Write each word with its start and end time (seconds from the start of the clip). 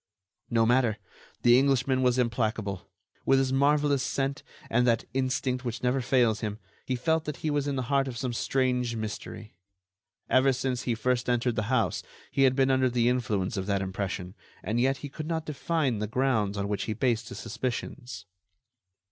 No 0.49 0.65
matter! 0.65 0.97
The 1.43 1.59
Englishman 1.59 2.01
was 2.01 2.17
implacable. 2.17 2.89
With 3.23 3.37
his 3.37 3.53
marvellous 3.53 4.01
scent, 4.01 4.41
and 4.67 4.87
that 4.87 5.05
instinct 5.13 5.63
which 5.63 5.83
never 5.83 6.01
fails 6.01 6.39
him, 6.39 6.57
he 6.87 6.95
felt 6.95 7.25
that 7.25 7.37
he 7.45 7.51
was 7.51 7.67
in 7.67 7.75
the 7.75 7.83
heart 7.83 8.07
of 8.07 8.17
some 8.17 8.33
strange 8.33 8.95
mystery. 8.95 9.53
Ever 10.27 10.53
since 10.53 10.81
he 10.81 10.95
first 10.95 11.29
entered 11.29 11.55
the 11.55 11.69
house, 11.69 12.01
he 12.31 12.45
had 12.45 12.55
been 12.55 12.71
under 12.71 12.89
the 12.89 13.09
influence 13.09 13.57
of 13.57 13.67
that 13.67 13.83
impression, 13.83 14.33
and 14.63 14.79
yet 14.79 14.97
he 14.97 15.07
could 15.09 15.27
not 15.27 15.45
define 15.45 15.99
the 15.99 16.07
grounds 16.07 16.57
on 16.57 16.67
which 16.67 16.85
he 16.85 16.93
based 16.93 17.29
his 17.29 17.37
suspicions. 17.37 18.25